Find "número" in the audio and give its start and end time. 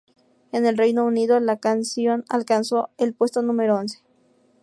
3.43-3.75